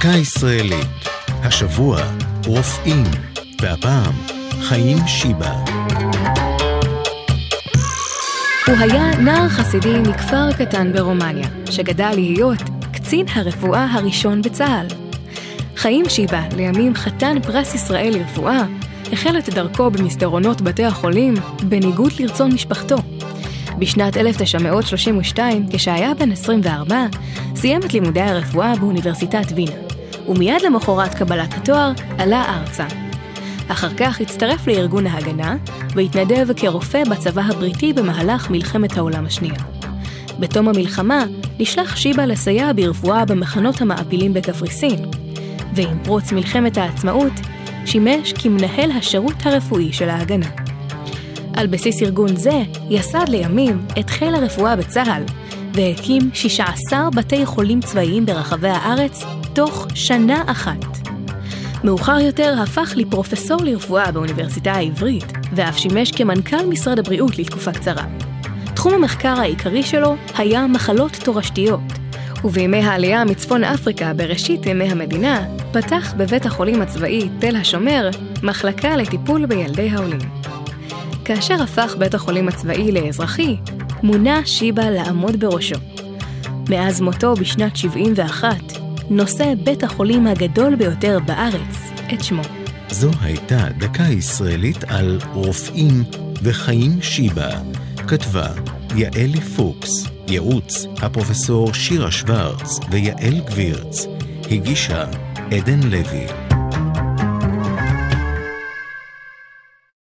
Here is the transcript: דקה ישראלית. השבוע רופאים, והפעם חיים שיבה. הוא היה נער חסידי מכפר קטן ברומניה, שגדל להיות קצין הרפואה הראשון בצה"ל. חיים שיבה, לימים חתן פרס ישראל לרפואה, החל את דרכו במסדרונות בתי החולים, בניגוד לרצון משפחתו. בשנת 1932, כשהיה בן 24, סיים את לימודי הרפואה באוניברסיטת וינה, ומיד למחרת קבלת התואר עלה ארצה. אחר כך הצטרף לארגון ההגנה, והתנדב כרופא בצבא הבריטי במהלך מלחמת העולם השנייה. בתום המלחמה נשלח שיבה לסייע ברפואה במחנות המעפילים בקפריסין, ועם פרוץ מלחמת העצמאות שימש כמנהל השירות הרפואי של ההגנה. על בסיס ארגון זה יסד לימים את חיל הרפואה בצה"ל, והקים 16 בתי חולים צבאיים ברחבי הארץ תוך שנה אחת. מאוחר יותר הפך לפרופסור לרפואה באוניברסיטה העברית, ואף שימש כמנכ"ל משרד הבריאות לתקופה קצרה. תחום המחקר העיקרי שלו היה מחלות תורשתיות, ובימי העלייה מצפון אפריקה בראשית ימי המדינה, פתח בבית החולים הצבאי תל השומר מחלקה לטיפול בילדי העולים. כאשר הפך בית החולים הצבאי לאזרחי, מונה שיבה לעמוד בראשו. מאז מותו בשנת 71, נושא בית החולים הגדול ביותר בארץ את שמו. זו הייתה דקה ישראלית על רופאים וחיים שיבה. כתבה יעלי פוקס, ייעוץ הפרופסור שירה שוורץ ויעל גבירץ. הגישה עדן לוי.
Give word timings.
דקה 0.00 0.08
ישראלית. 0.08 0.88
השבוע 1.26 2.00
רופאים, 2.46 3.04
והפעם 3.62 4.14
חיים 4.60 4.98
שיבה. 5.06 5.52
הוא 8.66 8.76
היה 8.78 9.10
נער 9.16 9.48
חסידי 9.48 9.98
מכפר 10.08 10.52
קטן 10.52 10.92
ברומניה, 10.92 11.48
שגדל 11.70 12.10
להיות 12.14 12.58
קצין 12.92 13.26
הרפואה 13.34 13.86
הראשון 13.92 14.42
בצה"ל. 14.42 14.86
חיים 15.76 16.04
שיבה, 16.08 16.42
לימים 16.56 16.94
חתן 16.94 17.36
פרס 17.42 17.74
ישראל 17.74 18.12
לרפואה, 18.18 18.62
החל 19.12 19.38
את 19.38 19.48
דרכו 19.48 19.90
במסדרונות 19.90 20.60
בתי 20.60 20.84
החולים, 20.84 21.34
בניגוד 21.62 22.12
לרצון 22.20 22.52
משפחתו. 22.52 22.96
בשנת 23.78 24.16
1932, 24.16 25.66
כשהיה 25.72 26.14
בן 26.14 26.32
24, 26.32 27.06
סיים 27.56 27.80
את 27.80 27.92
לימודי 27.92 28.20
הרפואה 28.20 28.76
באוניברסיטת 28.76 29.52
וינה, 29.54 29.89
ומיד 30.28 30.62
למחרת 30.62 31.14
קבלת 31.14 31.54
התואר 31.54 31.92
עלה 32.18 32.44
ארצה. 32.44 32.86
אחר 33.68 33.88
כך 33.96 34.20
הצטרף 34.20 34.66
לארגון 34.66 35.06
ההגנה, 35.06 35.56
והתנדב 35.94 36.52
כרופא 36.56 37.02
בצבא 37.10 37.42
הבריטי 37.42 37.92
במהלך 37.92 38.50
מלחמת 38.50 38.96
העולם 38.96 39.26
השנייה. 39.26 39.60
בתום 40.38 40.68
המלחמה 40.68 41.24
נשלח 41.58 41.96
שיבה 41.96 42.26
לסייע 42.26 42.72
ברפואה 42.76 43.24
במחנות 43.24 43.80
המעפילים 43.80 44.34
בקפריסין, 44.34 44.98
ועם 45.74 45.98
פרוץ 46.04 46.32
מלחמת 46.32 46.78
העצמאות 46.78 47.32
שימש 47.86 48.32
כמנהל 48.32 48.90
השירות 48.90 49.46
הרפואי 49.46 49.92
של 49.92 50.08
ההגנה. 50.08 50.50
על 51.56 51.66
בסיס 51.66 52.02
ארגון 52.02 52.36
זה 52.36 52.62
יסד 52.90 53.28
לימים 53.28 53.86
את 54.00 54.10
חיל 54.10 54.34
הרפואה 54.34 54.76
בצה"ל, 54.76 55.22
והקים 55.74 56.30
16 56.34 57.10
בתי 57.10 57.46
חולים 57.46 57.80
צבאיים 57.80 58.26
ברחבי 58.26 58.68
הארץ 58.68 59.24
תוך 59.52 59.86
שנה 59.94 60.42
אחת. 60.46 60.84
מאוחר 61.84 62.18
יותר 62.20 62.54
הפך 62.62 62.92
לפרופסור 62.96 63.62
לרפואה 63.64 64.12
באוניברסיטה 64.12 64.72
העברית, 64.72 65.32
ואף 65.52 65.78
שימש 65.78 66.12
כמנכ"ל 66.12 66.66
משרד 66.66 66.98
הבריאות 66.98 67.38
לתקופה 67.38 67.72
קצרה. 67.72 68.04
תחום 68.74 68.94
המחקר 68.94 69.34
העיקרי 69.40 69.82
שלו 69.82 70.16
היה 70.38 70.66
מחלות 70.66 71.16
תורשתיות, 71.24 71.80
ובימי 72.44 72.84
העלייה 72.84 73.24
מצפון 73.24 73.64
אפריקה 73.64 74.14
בראשית 74.14 74.66
ימי 74.66 74.84
המדינה, 74.84 75.44
פתח 75.72 76.14
בבית 76.16 76.46
החולים 76.46 76.82
הצבאי 76.82 77.28
תל 77.38 77.56
השומר 77.56 78.10
מחלקה 78.42 78.96
לטיפול 78.96 79.46
בילדי 79.46 79.90
העולים. 79.90 80.20
כאשר 81.24 81.62
הפך 81.62 81.94
בית 81.98 82.14
החולים 82.14 82.48
הצבאי 82.48 82.92
לאזרחי, 82.92 83.56
מונה 84.02 84.46
שיבה 84.46 84.90
לעמוד 84.90 85.40
בראשו. 85.40 85.76
מאז 86.68 87.00
מותו 87.00 87.34
בשנת 87.34 87.76
71, 87.76 88.79
נושא 89.12 89.54
בית 89.64 89.82
החולים 89.82 90.26
הגדול 90.26 90.74
ביותר 90.74 91.18
בארץ 91.26 91.90
את 92.14 92.24
שמו. 92.24 92.42
זו 92.90 93.10
הייתה 93.20 93.68
דקה 93.78 94.02
ישראלית 94.02 94.84
על 94.84 95.18
רופאים 95.34 96.04
וחיים 96.42 97.02
שיבה. 97.02 97.50
כתבה 98.08 98.48
יעלי 98.96 99.40
פוקס, 99.40 100.06
ייעוץ 100.28 100.86
הפרופסור 101.02 101.74
שירה 101.74 102.10
שוורץ 102.10 102.78
ויעל 102.90 103.40
גבירץ. 103.46 104.06
הגישה 104.50 105.06
עדן 105.50 105.80
לוי. 105.82 106.49